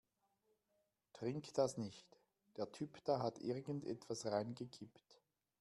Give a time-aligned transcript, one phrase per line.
[1.13, 2.07] Trink das nicht,
[2.57, 5.21] der Typ da hat irgendetwas reingekippt.